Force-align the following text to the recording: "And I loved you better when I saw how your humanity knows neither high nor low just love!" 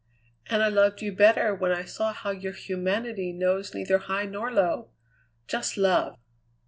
"And 0.47 0.63
I 0.63 0.67
loved 0.69 1.03
you 1.03 1.11
better 1.15 1.53
when 1.53 1.71
I 1.71 1.83
saw 1.85 2.11
how 2.11 2.31
your 2.31 2.53
humanity 2.53 3.31
knows 3.31 3.75
neither 3.75 3.99
high 3.99 4.25
nor 4.25 4.51
low 4.51 4.89
just 5.47 5.77
love!" 5.77 6.17